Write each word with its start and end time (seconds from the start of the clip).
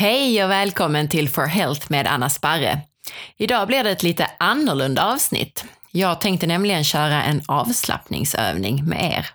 Hej 0.00 0.44
och 0.44 0.50
välkommen 0.50 1.08
till 1.08 1.28
For 1.28 1.46
Health 1.46 1.86
med 1.88 2.06
Anna 2.06 2.30
Sparre. 2.30 2.80
Idag 3.36 3.66
blir 3.66 3.84
det 3.84 3.90
ett 3.90 4.02
lite 4.02 4.30
annorlunda 4.38 5.04
avsnitt. 5.04 5.64
Jag 5.90 6.20
tänkte 6.20 6.46
nämligen 6.46 6.84
köra 6.84 7.22
en 7.22 7.42
avslappningsövning 7.48 8.84
med 8.84 9.12
er. 9.12 9.26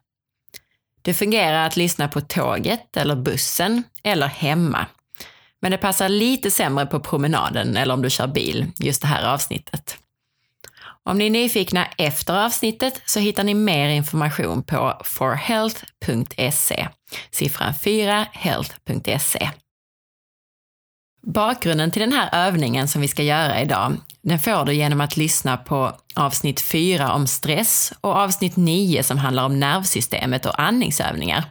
Det 1.01 1.13
fungerar 1.13 1.67
att 1.67 1.77
lyssna 1.77 2.07
på 2.07 2.21
tåget 2.21 2.97
eller 2.97 3.15
bussen 3.15 3.83
eller 4.03 4.27
hemma. 4.27 4.85
Men 5.61 5.71
det 5.71 5.77
passar 5.77 6.09
lite 6.09 6.51
sämre 6.51 6.85
på 6.85 6.99
promenaden 6.99 7.77
eller 7.77 7.93
om 7.93 8.01
du 8.01 8.09
kör 8.09 8.27
bil, 8.27 8.65
just 8.79 9.01
det 9.01 9.07
här 9.07 9.33
avsnittet. 9.33 9.97
Om 11.03 11.17
ni 11.17 11.25
är 11.25 11.29
nyfikna 11.29 11.85
efter 11.97 12.45
avsnittet 12.45 13.01
så 13.05 13.19
hittar 13.19 13.43
ni 13.43 13.53
mer 13.53 13.89
information 13.89 14.63
på 14.63 15.01
forhealth.se, 15.03 16.87
siffran 17.31 17.73
4 17.75 18.25
health.se. 18.31 19.49
Bakgrunden 21.25 21.91
till 21.91 21.99
den 21.99 22.13
här 22.13 22.47
övningen 22.47 22.87
som 22.87 23.01
vi 23.01 23.07
ska 23.07 23.23
göra 23.23 23.61
idag, 23.61 23.97
den 24.21 24.39
får 24.39 24.65
du 24.65 24.73
genom 24.73 25.01
att 25.01 25.17
lyssna 25.17 25.57
på 25.57 25.91
avsnitt 26.15 26.61
4 26.61 27.13
om 27.13 27.27
stress 27.27 27.93
och 28.01 28.15
avsnitt 28.15 28.55
9 28.55 29.03
som 29.03 29.17
handlar 29.17 29.45
om 29.45 29.59
nervsystemet 29.59 30.45
och 30.45 30.59
andningsövningar. 30.59 31.43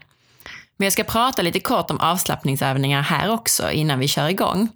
Men 0.77 0.87
jag 0.87 0.93
ska 0.93 1.05
prata 1.05 1.43
lite 1.43 1.61
kort 1.61 1.91
om 1.91 2.01
avslappningsövningar 2.01 3.03
här 3.03 3.31
också 3.31 3.71
innan 3.71 3.99
vi 3.99 4.09
kör 4.09 4.29
igång. 4.29 4.69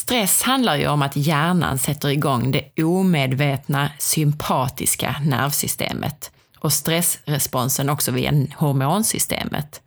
Stress 0.00 0.42
handlar 0.42 0.76
ju 0.76 0.88
om 0.88 1.02
att 1.02 1.16
hjärnan 1.16 1.78
sätter 1.78 2.08
igång 2.08 2.52
det 2.52 2.82
omedvetna 2.82 3.90
sympatiska 3.98 5.16
nervsystemet 5.24 6.32
och 6.58 6.72
stressresponsen 6.72 7.90
också 7.90 8.10
via 8.10 8.32
hormonsystemet, 8.56 9.82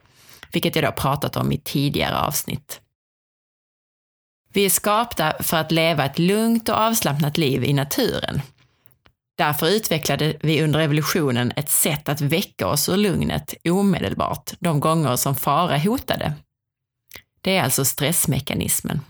vilket 0.52 0.76
jag 0.76 0.86
då 0.86 0.92
pratat 0.92 1.36
om 1.36 1.52
i 1.52 1.58
tidigare 1.58 2.20
avsnitt. 2.20 2.82
Vi 4.58 4.66
är 4.66 4.70
skapta 4.70 5.34
för 5.40 5.58
att 5.58 5.72
leva 5.72 6.06
ett 6.06 6.20
lugnt 6.20 6.70
och 6.70 6.76
avslappnat 6.76 7.38
liv 7.38 7.64
i 7.64 7.74
naturen. 7.74 8.42
Därför 9.36 9.68
utvecklade 9.68 10.38
vi 10.42 10.64
under 10.64 10.80
evolutionen 10.80 11.54
ett 11.56 11.70
sätt 11.70 12.10
att 12.10 12.22
väcka 12.22 12.68
oss 12.68 12.90
ur 12.90 12.98
lugnet 12.98 13.54
omedelbart 13.70 14.54
de 14.60 14.80
gånger 14.80 15.16
som 15.16 15.36
fara 15.36 15.78
hotade. 15.78 16.34
Det 17.42 17.58
är 17.58 17.64
alltså 17.64 17.86
stressmekanismen. 17.86 19.02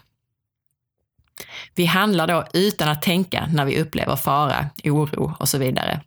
Vi 1.75 1.85
handlar 1.85 2.27
då 2.27 2.45
utan 2.53 2.89
att 2.89 3.01
tänka 3.01 3.49
när 3.53 3.65
vi 3.65 3.81
upplever 3.81 4.15
fara, 4.15 4.69
oro 4.83 5.35
och 5.39 5.49
så 5.49 5.57
vidare. 5.57 6.01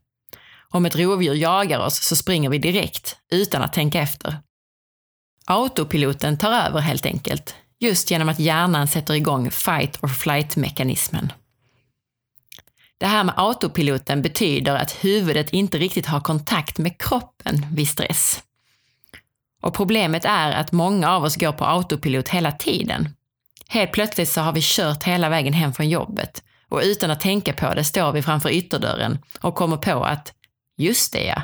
Om 0.70 0.86
ett 0.86 0.96
rovdjur 0.96 1.34
jagar 1.34 1.78
oss 1.78 2.02
så 2.02 2.16
springer 2.16 2.50
vi 2.50 2.58
direkt, 2.58 3.16
utan 3.30 3.62
att 3.62 3.72
tänka 3.72 4.00
efter. 4.00 4.38
Autopiloten 5.44 6.38
tar 6.38 6.52
över 6.52 6.80
helt 6.80 7.06
enkelt, 7.06 7.54
just 7.80 8.10
genom 8.10 8.28
att 8.28 8.38
hjärnan 8.38 8.88
sätter 8.88 9.14
igång 9.14 9.50
fight 9.50 10.04
or 10.04 10.08
flight-mekanismen. 10.08 11.32
Det 12.98 13.06
här 13.06 13.24
med 13.24 13.34
autopiloten 13.36 14.22
betyder 14.22 14.76
att 14.76 15.04
huvudet 15.04 15.52
inte 15.52 15.78
riktigt 15.78 16.06
har 16.06 16.20
kontakt 16.20 16.78
med 16.78 16.98
kroppen 16.98 17.66
vid 17.72 17.88
stress. 17.88 18.42
Och 19.62 19.74
problemet 19.74 20.24
är 20.24 20.52
att 20.52 20.72
många 20.72 21.10
av 21.10 21.24
oss 21.24 21.36
går 21.36 21.52
på 21.52 21.64
autopilot 21.64 22.28
hela 22.28 22.52
tiden. 22.52 23.08
Helt 23.68 23.92
plötsligt 23.92 24.28
så 24.28 24.40
har 24.40 24.52
vi 24.52 24.60
kört 24.62 25.02
hela 25.02 25.28
vägen 25.28 25.52
hem 25.52 25.72
från 25.72 25.88
jobbet 25.88 26.42
och 26.68 26.80
utan 26.84 27.10
att 27.10 27.20
tänka 27.20 27.52
på 27.52 27.74
det 27.74 27.84
står 27.84 28.12
vi 28.12 28.22
framför 28.22 28.50
ytterdörren 28.50 29.18
och 29.40 29.54
kommer 29.54 29.76
på 29.76 30.04
att 30.04 30.32
just 30.76 31.12
det 31.12 31.24
ja, 31.24 31.42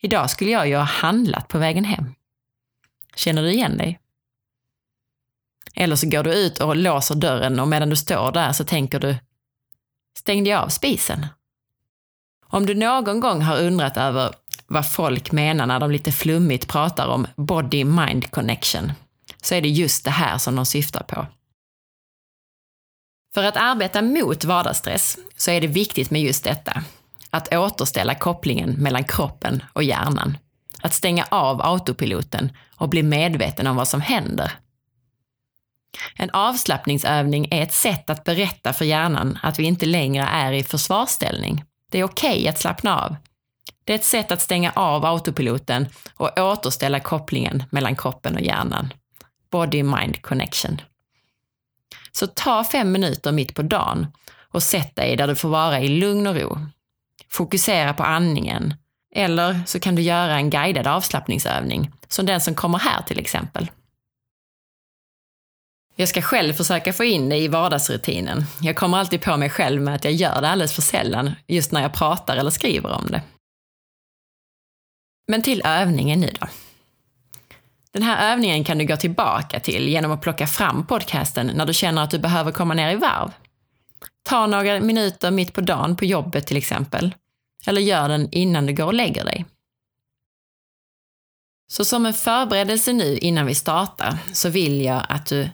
idag 0.00 0.30
skulle 0.30 0.50
jag 0.50 0.68
ju 0.68 0.76
ha 0.76 0.82
handlat 0.82 1.48
på 1.48 1.58
vägen 1.58 1.84
hem. 1.84 2.14
Känner 3.16 3.42
du 3.42 3.52
igen 3.52 3.76
dig? 3.76 4.00
Eller 5.80 5.96
så 5.96 6.08
går 6.08 6.22
du 6.22 6.34
ut 6.34 6.60
och 6.60 6.76
låser 6.76 7.14
dörren 7.14 7.60
och 7.60 7.68
medan 7.68 7.90
du 7.90 7.96
står 7.96 8.32
där 8.32 8.52
så 8.52 8.64
tänker 8.64 9.00
du, 9.00 9.16
stängde 10.18 10.50
jag 10.50 10.62
av 10.62 10.68
spisen? 10.68 11.26
Om 12.46 12.66
du 12.66 12.74
någon 12.74 13.20
gång 13.20 13.42
har 13.42 13.60
undrat 13.60 13.96
över 13.96 14.34
vad 14.66 14.92
folk 14.92 15.32
menar 15.32 15.66
när 15.66 15.80
de 15.80 15.90
lite 15.90 16.12
flummigt 16.12 16.68
pratar 16.68 17.08
om 17.08 17.26
body-mind 17.36 18.30
connection, 18.30 18.92
så 19.42 19.54
är 19.54 19.62
det 19.62 19.68
just 19.68 20.04
det 20.04 20.10
här 20.10 20.38
som 20.38 20.56
de 20.56 20.66
syftar 20.66 21.02
på. 21.02 21.26
För 23.34 23.44
att 23.44 23.56
arbeta 23.56 24.02
mot 24.02 24.44
vardagsstress 24.44 25.18
så 25.36 25.50
är 25.50 25.60
det 25.60 25.66
viktigt 25.66 26.10
med 26.10 26.22
just 26.22 26.44
detta, 26.44 26.82
att 27.30 27.54
återställa 27.54 28.14
kopplingen 28.14 28.70
mellan 28.70 29.04
kroppen 29.04 29.62
och 29.72 29.82
hjärnan. 29.82 30.38
Att 30.82 30.94
stänga 30.94 31.24
av 31.30 31.62
autopiloten 31.62 32.52
och 32.76 32.88
bli 32.88 33.02
medveten 33.02 33.66
om 33.66 33.76
vad 33.76 33.88
som 33.88 34.00
händer 34.00 34.52
en 36.20 36.30
avslappningsövning 36.30 37.48
är 37.50 37.62
ett 37.62 37.72
sätt 37.72 38.10
att 38.10 38.24
berätta 38.24 38.72
för 38.72 38.84
hjärnan 38.84 39.38
att 39.42 39.58
vi 39.58 39.64
inte 39.64 39.86
längre 39.86 40.24
är 40.24 40.52
i 40.52 40.64
försvarsställning. 40.64 41.64
Det 41.90 41.98
är 41.98 42.04
okej 42.04 42.32
okay 42.32 42.48
att 42.48 42.58
slappna 42.58 43.00
av. 43.00 43.16
Det 43.84 43.92
är 43.92 43.98
ett 43.98 44.04
sätt 44.04 44.32
att 44.32 44.42
stänga 44.42 44.72
av 44.74 45.04
autopiloten 45.04 45.88
och 46.16 46.38
återställa 46.38 47.00
kopplingen 47.00 47.64
mellan 47.70 47.96
kroppen 47.96 48.34
och 48.34 48.40
hjärnan. 48.40 48.92
Body-mind 49.50 50.22
connection. 50.22 50.80
Så 52.12 52.26
ta 52.26 52.64
fem 52.64 52.92
minuter 52.92 53.32
mitt 53.32 53.54
på 53.54 53.62
dagen 53.62 54.06
och 54.52 54.62
sätt 54.62 54.96
dig 54.96 55.16
där 55.16 55.26
du 55.26 55.34
får 55.34 55.48
vara 55.48 55.80
i 55.80 55.88
lugn 55.88 56.26
och 56.26 56.36
ro. 56.36 56.58
Fokusera 57.30 57.94
på 57.94 58.02
andningen. 58.02 58.74
Eller 59.14 59.60
så 59.66 59.80
kan 59.80 59.94
du 59.94 60.02
göra 60.02 60.34
en 60.34 60.50
guidad 60.50 60.86
avslappningsövning, 60.86 61.90
som 62.08 62.26
den 62.26 62.40
som 62.40 62.54
kommer 62.54 62.78
här 62.78 63.02
till 63.02 63.18
exempel. 63.18 63.70
Jag 66.00 66.08
ska 66.08 66.22
själv 66.22 66.52
försöka 66.52 66.92
få 66.92 67.04
in 67.04 67.28
det 67.28 67.36
i 67.36 67.48
vardagsrutinen. 67.48 68.44
Jag 68.60 68.76
kommer 68.76 68.98
alltid 68.98 69.22
på 69.22 69.36
mig 69.36 69.50
själv 69.50 69.82
med 69.82 69.94
att 69.94 70.04
jag 70.04 70.12
gör 70.12 70.40
det 70.40 70.48
alldeles 70.48 70.74
för 70.74 70.82
sällan, 70.82 71.30
just 71.46 71.72
när 71.72 71.82
jag 71.82 71.94
pratar 71.94 72.36
eller 72.36 72.50
skriver 72.50 72.92
om 72.92 73.06
det. 73.06 73.22
Men 75.28 75.42
till 75.42 75.62
övningen 75.64 76.20
nu 76.20 76.30
då. 76.40 76.46
Den 77.92 78.02
här 78.02 78.32
övningen 78.32 78.64
kan 78.64 78.78
du 78.78 78.86
gå 78.86 78.96
tillbaka 78.96 79.60
till 79.60 79.88
genom 79.88 80.12
att 80.12 80.20
plocka 80.20 80.46
fram 80.46 80.86
podcasten 80.86 81.46
när 81.46 81.66
du 81.66 81.74
känner 81.74 82.02
att 82.02 82.10
du 82.10 82.18
behöver 82.18 82.52
komma 82.52 82.74
ner 82.74 82.92
i 82.92 82.96
varv. 82.96 83.32
Ta 84.22 84.46
några 84.46 84.80
minuter 84.80 85.30
mitt 85.30 85.52
på 85.52 85.60
dagen 85.60 85.96
på 85.96 86.04
jobbet 86.04 86.46
till 86.46 86.56
exempel. 86.56 87.14
Eller 87.66 87.80
gör 87.80 88.08
den 88.08 88.28
innan 88.32 88.66
du 88.66 88.72
går 88.72 88.86
och 88.86 88.94
lägger 88.94 89.24
dig. 89.24 89.44
Så 91.70 91.84
som 91.84 92.06
en 92.06 92.14
förberedelse 92.14 92.92
nu 92.92 93.18
innan 93.18 93.46
vi 93.46 93.54
startar 93.54 94.18
så 94.32 94.48
vill 94.48 94.80
jag 94.80 95.06
att 95.08 95.26
du 95.26 95.48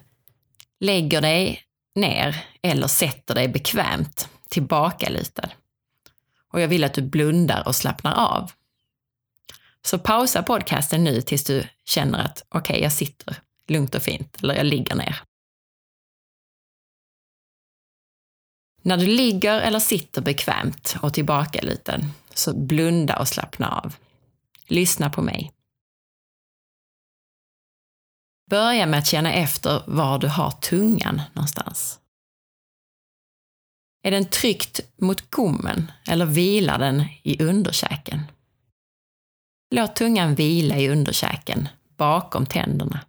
lägger 0.85 1.21
dig 1.21 1.61
ner 1.95 2.45
eller 2.61 2.87
sätter 2.87 3.35
dig 3.35 3.47
bekvämt 3.47 4.29
tillbakalutad. 4.49 5.49
Och 6.51 6.61
jag 6.61 6.67
vill 6.67 6.83
att 6.83 6.93
du 6.93 7.01
blundar 7.01 7.67
och 7.67 7.75
slappnar 7.75 8.13
av. 8.13 8.51
Så 9.81 9.99
pausa 9.99 10.43
podcasten 10.43 11.03
nu 11.03 11.21
tills 11.21 11.43
du 11.43 11.67
känner 11.85 12.19
att 12.19 12.45
okej, 12.49 12.73
okay, 12.73 12.83
jag 12.83 12.93
sitter 12.93 13.35
lugnt 13.67 13.95
och 13.95 14.01
fint 14.01 14.37
eller 14.43 14.55
jag 14.55 14.65
ligger 14.65 14.95
ner. 14.95 15.21
När 18.81 18.97
du 18.97 19.05
ligger 19.05 19.61
eller 19.61 19.79
sitter 19.79 20.21
bekvämt 20.21 20.95
och 21.01 21.13
tillbakalutad 21.13 21.99
så 22.33 22.57
blunda 22.57 23.19
och 23.19 23.27
slappna 23.27 23.69
av. 23.69 23.95
Lyssna 24.67 25.09
på 25.09 25.21
mig. 25.21 25.54
Börja 28.49 28.85
med 28.85 28.99
att 28.99 29.07
känna 29.07 29.33
efter 29.33 29.83
var 29.87 30.19
du 30.19 30.27
har 30.27 30.51
tungan 30.51 31.21
någonstans. 31.33 31.99
Är 34.03 34.11
den 34.11 34.25
tryckt 34.25 34.79
mot 34.97 35.31
gommen 35.31 35.91
eller 36.07 36.25
vilar 36.25 36.79
den 36.79 37.05
i 37.23 37.43
underkäken? 37.43 38.21
Låt 39.69 39.95
tungan 39.95 40.35
vila 40.35 40.77
i 40.77 40.89
underkäken, 40.89 41.69
bakom 41.97 42.45
tänderna. 42.45 43.05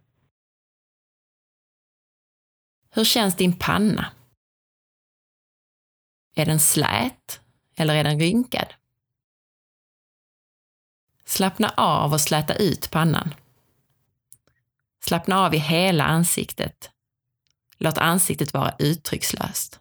Hur 2.89 3.05
känns 3.05 3.35
din 3.35 3.59
panna? 3.59 4.11
Är 6.35 6.45
den 6.45 6.59
slät 6.59 7.41
eller 7.75 7.95
är 7.95 8.03
den 8.03 8.19
rynkad? 8.19 8.73
Slappna 11.25 11.69
av 11.69 12.13
och 12.13 12.21
släta 12.21 12.55
ut 12.55 12.91
pannan. 12.91 13.33
Slappna 15.07 15.39
av 15.39 15.53
i 15.53 15.57
hela 15.57 16.03
ansiktet. 16.03 16.91
Låt 17.77 17.97
ansiktet 17.97 18.53
vara 18.53 18.75
uttryckslöst. 18.79 19.79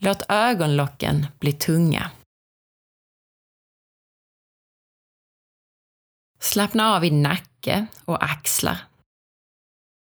Låt 0.00 0.22
ögonlocken 0.28 1.26
bli 1.38 1.52
tunga. 1.52 2.10
Slappna 6.40 6.94
av 6.94 7.04
i 7.04 7.10
nacke 7.10 7.86
och 8.04 8.24
axlar. 8.24 8.78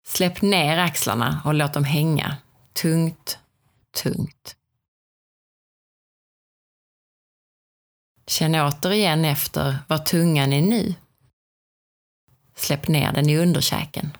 Släpp 0.06 0.42
ner 0.42 0.78
axlarna 0.78 1.42
och 1.44 1.54
låt 1.54 1.74
dem 1.74 1.84
hänga 1.84 2.36
tungt, 2.72 3.38
tungt. 4.02 4.56
Känn 8.32 8.54
återigen 8.54 9.24
efter 9.24 9.78
var 9.88 9.98
tungan 9.98 10.52
är 10.52 10.62
nu. 10.62 10.94
Släpp 12.54 12.88
ner 12.88 13.12
den 13.12 13.28
i 13.28 13.36
underkäken. 13.36 14.16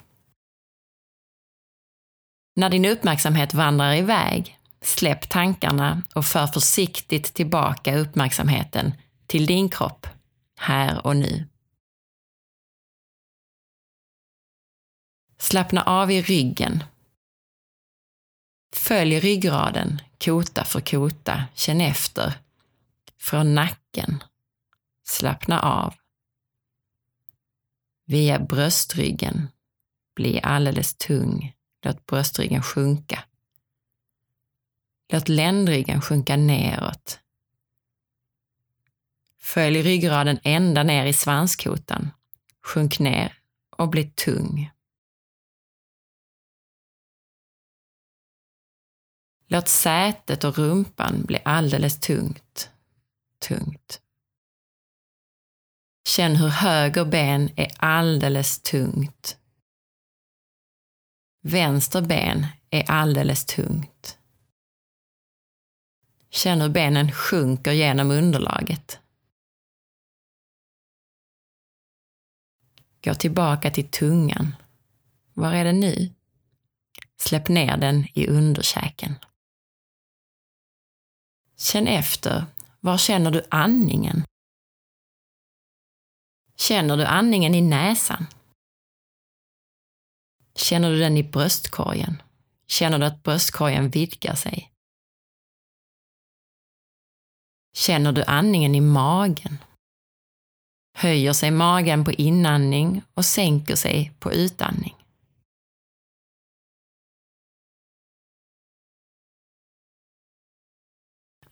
När 2.55 2.69
din 2.69 2.85
uppmärksamhet 2.85 3.53
vandrar 3.53 3.95
iväg, 3.95 4.59
släpp 4.81 5.29
tankarna 5.29 6.01
och 6.15 6.25
för 6.25 6.47
försiktigt 6.47 7.33
tillbaka 7.33 7.97
uppmärksamheten 7.97 8.93
till 9.27 9.45
din 9.45 9.69
kropp, 9.69 10.07
här 10.59 11.05
och 11.05 11.15
nu. 11.15 11.47
Slappna 15.37 15.83
av 15.83 16.11
i 16.11 16.21
ryggen. 16.21 16.83
Följ 18.75 19.19
ryggraden, 19.19 20.01
kota 20.19 20.65
för 20.65 20.81
kota, 20.81 21.43
känn 21.53 21.81
efter. 21.81 22.42
Från 23.23 23.55
nacken. 23.55 24.23
Slappna 25.03 25.59
av. 25.59 25.93
Via 28.05 28.39
bröstryggen. 28.39 29.47
Bli 30.15 30.41
alldeles 30.41 30.95
tung. 30.95 31.55
Låt 31.81 32.05
bröstryggen 32.05 32.63
sjunka. 32.63 33.23
Låt 35.11 35.29
ländryggen 35.29 36.01
sjunka 36.01 36.37
neråt. 36.37 37.19
Följ 39.39 39.81
ryggraden 39.81 40.39
ända 40.43 40.83
ner 40.83 41.05
i 41.05 41.13
svanskotan. 41.13 42.11
Sjunk 42.61 42.99
ner 42.99 43.37
och 43.69 43.89
bli 43.89 44.03
tung. 44.03 44.71
Låt 49.47 49.67
sätet 49.67 50.43
och 50.43 50.57
rumpan 50.57 51.25
bli 51.25 51.39
alldeles 51.45 51.99
tungt. 51.99 52.72
Tungt. 53.47 54.01
Känn 56.07 56.35
hur 56.35 56.47
höger 56.47 57.05
ben 57.05 57.49
är 57.55 57.71
alldeles 57.77 58.61
tungt. 58.61 59.37
Vänster 61.41 62.01
ben 62.01 62.47
är 62.69 62.91
alldeles 62.91 63.45
tungt. 63.45 64.17
Känn 66.29 66.61
hur 66.61 66.69
benen 66.69 67.11
sjunker 67.11 67.71
genom 67.71 68.11
underlaget. 68.11 68.99
Gå 73.03 73.13
tillbaka 73.13 73.71
till 73.71 73.91
tungan. 73.91 74.55
Var 75.33 75.53
är 75.53 75.63
den 75.63 75.79
nu? 75.79 76.13
Släpp 77.17 77.47
ner 77.47 77.77
den 77.77 78.07
i 78.13 78.27
underkäken. 78.27 79.15
Känn 81.57 81.87
efter. 81.87 82.45
Var 82.83 82.97
känner 82.97 83.31
du 83.31 83.43
andningen? 83.49 84.25
Känner 86.55 86.97
du 86.97 87.05
andningen 87.05 87.55
i 87.55 87.61
näsan? 87.61 88.27
Känner 90.55 90.91
du 90.91 90.99
den 90.99 91.17
i 91.17 91.23
bröstkorgen? 91.23 92.21
Känner 92.67 92.99
du 92.99 93.05
att 93.05 93.23
bröstkorgen 93.23 93.89
vidgar 93.89 94.35
sig? 94.35 94.71
Känner 97.75 98.11
du 98.11 98.23
andningen 98.23 98.75
i 98.75 98.81
magen? 98.81 99.57
Höjer 100.97 101.33
sig 101.33 101.51
magen 101.51 102.05
på 102.05 102.11
inandning 102.11 103.01
och 103.13 103.25
sänker 103.25 103.75
sig 103.75 104.11
på 104.19 104.31
utandning. 104.31 105.02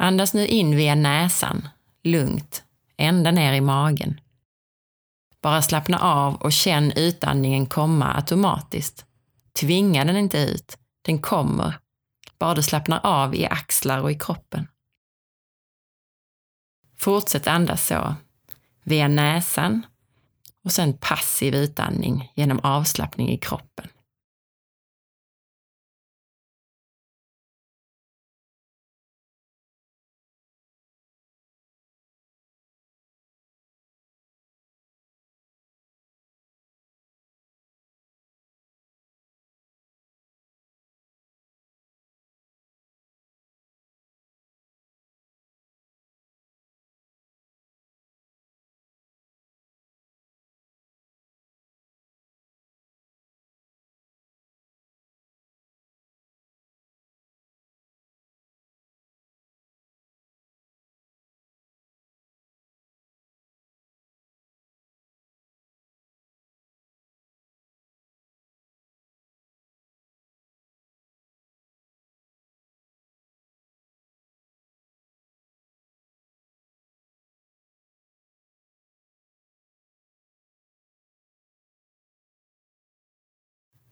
Andas 0.02 0.34
nu 0.34 0.48
in 0.48 0.76
via 0.76 0.96
näsan, 0.96 1.68
lugnt, 2.04 2.64
ända 2.98 3.32
ner 3.32 3.54
i 3.54 3.62
magen. 3.62 4.22
Bara 5.42 5.62
slappna 5.62 6.00
av 6.00 6.36
och 6.36 6.52
känn 6.52 6.92
utandningen 6.92 7.66
komma 7.66 8.14
automatiskt. 8.16 9.06
Tvinga 9.60 10.06
den 10.06 10.18
inte 10.18 10.38
ut, 10.38 10.78
den 11.02 11.22
kommer. 11.22 11.80
Bara 12.40 12.54
du 12.54 12.64
slappnar 12.64 13.00
av 13.04 13.36
i 13.36 13.46
axlar 13.46 14.02
och 14.02 14.12
i 14.12 14.16
kroppen. 14.16 14.68
Fortsätt 16.98 17.48
andas 17.48 17.88
så, 17.88 18.16
via 18.84 19.08
näsan 19.08 19.86
och 20.64 20.72
sen 20.72 20.98
passiv 20.98 21.56
utandning 21.56 22.32
genom 22.36 22.60
avslappning 22.60 23.30
i 23.30 23.38
kroppen. 23.38 23.88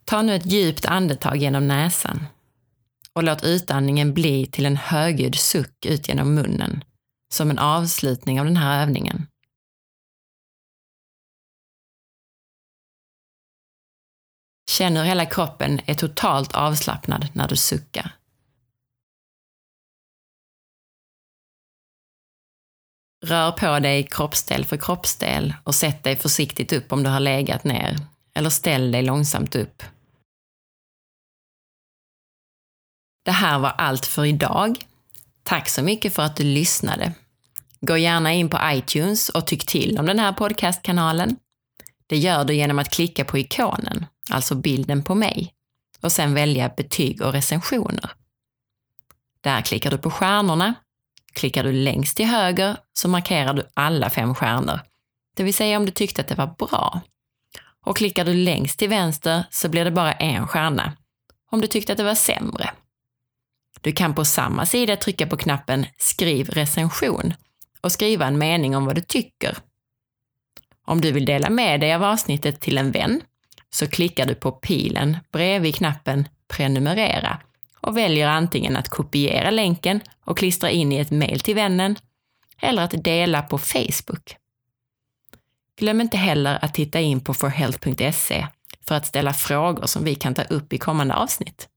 Ta 0.10 0.22
nu 0.22 0.36
ett 0.36 0.46
djupt 0.46 0.86
andetag 0.86 1.38
genom 1.38 1.68
näsan 1.68 2.26
och 3.14 3.24
låt 3.24 3.44
utandningen 3.44 4.14
bli 4.14 4.48
till 4.48 4.66
en 4.66 4.78
högljudd 4.78 5.36
suck 5.36 5.86
ut 5.86 6.08
genom 6.08 6.34
munnen, 6.34 6.84
som 7.34 7.50
en 7.50 7.60
avslutning 7.60 8.40
av 8.40 8.46
den 8.46 8.58
här 8.58 8.82
övningen. 8.82 9.28
Känn 14.70 14.98
hur 14.98 15.04
hela 15.04 15.26
kroppen 15.26 15.82
är 15.86 15.94
totalt 15.94 16.54
avslappnad 16.54 17.28
när 17.34 17.48
du 17.48 17.56
suckar. 17.56 18.16
Rör 23.26 23.52
på 23.52 23.80
dig 23.80 24.04
kroppsdel 24.04 24.66
för 24.66 24.78
kroppsdel 24.78 25.54
och 25.64 25.76
sätt 25.76 26.04
dig 26.04 26.16
försiktigt 26.16 26.74
upp 26.74 26.92
om 26.92 27.04
du 27.04 27.10
har 27.10 27.20
legat 27.20 27.64
ner, 27.64 27.98
eller 28.34 28.50
ställ 28.50 28.92
dig 28.92 29.04
långsamt 29.04 29.56
upp 29.56 29.84
Det 33.30 33.34
här 33.34 33.60
var 33.60 33.70
allt 33.70 34.06
för 34.06 34.26
idag. 34.26 34.86
Tack 35.44 35.70
så 35.70 35.82
mycket 35.82 36.16
för 36.16 36.24
att 36.24 36.36
du 36.36 36.44
lyssnade. 36.44 37.14
Gå 37.82 37.98
gärna 37.98 38.34
in 38.34 38.50
på 38.50 38.60
iTunes 38.64 39.30
och 39.30 39.48
tyck 39.48 39.66
till 39.66 40.00
om 40.00 40.06
den 40.06 40.20
här 40.20 40.32
podcastkanalen. 40.32 41.36
Det 42.08 42.18
gör 42.18 42.44
du 42.44 42.54
genom 42.54 42.80
att 42.80 42.94
klicka 42.94 43.26
på 43.26 43.38
ikonen, 43.38 44.06
alltså 44.30 44.56
bilden 44.56 45.04
på 45.04 45.16
mig, 45.16 45.54
och 46.02 46.12
sen 46.12 46.34
välja 46.34 46.70
betyg 46.70 47.22
och 47.22 47.34
recensioner. 47.34 48.12
Där 49.42 49.62
klickar 49.62 49.92
du 49.92 49.98
på 49.98 50.12
stjärnorna. 50.12 50.74
Klickar 51.34 51.64
du 51.64 51.72
längst 51.72 52.18
till 52.18 52.26
höger 52.26 52.78
så 52.94 53.08
markerar 53.08 53.54
du 53.54 53.64
alla 53.74 54.10
fem 54.10 54.36
stjärnor, 54.36 54.80
det 55.36 55.44
vill 55.44 55.54
säga 55.54 55.78
om 55.78 55.86
du 55.86 55.92
tyckte 55.92 56.22
att 56.22 56.28
det 56.28 56.36
var 56.36 56.56
bra. 56.58 57.02
Och 57.86 57.98
klickar 57.98 58.26
du 58.26 58.34
längst 58.34 58.80
till 58.80 58.90
vänster 58.90 59.44
så 59.50 59.70
blir 59.70 59.86
det 59.86 59.92
bara 59.92 60.14
en 60.14 60.48
stjärna, 60.48 60.94
om 61.52 61.62
du 61.62 61.68
tyckte 61.68 61.92
att 61.92 61.98
det 61.98 62.04
var 62.04 62.16
sämre. 62.16 62.70
Du 63.82 63.92
kan 63.92 64.16
på 64.16 64.26
samma 64.26 64.66
sida 64.66 64.96
trycka 64.96 65.28
på 65.28 65.38
knappen 65.38 65.86
Skriv 65.98 66.50
recension 66.50 67.34
och 67.82 67.92
skriva 67.92 68.26
en 68.26 68.38
mening 68.38 68.76
om 68.76 68.86
vad 68.86 68.96
du 68.96 69.02
tycker. 69.02 69.58
Om 70.86 71.02
du 71.02 71.12
vill 71.12 71.26
dela 71.26 71.50
med 71.50 71.80
dig 71.80 71.94
av 71.94 72.04
avsnittet 72.04 72.62
till 72.62 72.78
en 72.78 72.92
vän 72.92 73.22
så 73.70 73.88
klickar 73.88 74.26
du 74.26 74.36
på 74.36 74.52
pilen 74.52 75.18
bredvid 75.32 75.76
knappen 75.76 76.28
Prenumerera 76.48 77.42
och 77.82 77.98
väljer 77.98 78.28
antingen 78.28 78.78
att 78.78 78.90
kopiera 78.90 79.52
länken 79.52 80.02
och 80.26 80.38
klistra 80.38 80.70
in 80.70 80.92
i 80.92 80.98
ett 80.98 81.12
mejl 81.12 81.40
till 81.40 81.56
vännen 81.56 81.96
eller 82.62 82.82
att 82.82 83.04
dela 83.04 83.42
på 83.42 83.58
Facebook. 83.58 84.36
Glöm 85.78 86.02
inte 86.02 86.18
heller 86.18 86.60
att 86.62 86.74
titta 86.74 87.00
in 87.00 87.20
på 87.20 87.34
forhealth.se 87.34 88.48
för 88.82 88.96
att 88.96 89.06
ställa 89.06 89.34
frågor 89.34 89.86
som 89.86 90.04
vi 90.04 90.16
kan 90.16 90.34
ta 90.34 90.42
upp 90.42 90.74
i 90.74 90.78
kommande 90.78 91.14
avsnitt. 91.14 91.68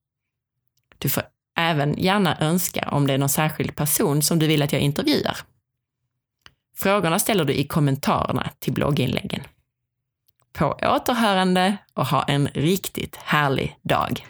Du 0.98 1.08
får 1.08 1.22
även 1.70 1.94
gärna 1.98 2.38
önska 2.40 2.88
om 2.90 3.06
det 3.06 3.12
är 3.12 3.18
någon 3.18 3.28
särskild 3.28 3.76
person 3.76 4.22
som 4.22 4.38
du 4.38 4.46
vill 4.46 4.62
att 4.62 4.72
jag 4.72 4.82
intervjuar. 4.82 5.36
Frågorna 6.76 7.18
ställer 7.18 7.44
du 7.44 7.52
i 7.52 7.64
kommentarerna 7.64 8.50
till 8.58 8.72
blogginläggen. 8.72 9.42
På 10.52 10.78
återhörande 10.82 11.76
och 11.94 12.06
ha 12.06 12.22
en 12.22 12.48
riktigt 12.48 13.16
härlig 13.16 13.76
dag. 13.82 14.26